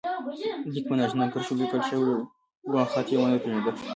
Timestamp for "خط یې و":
2.91-3.25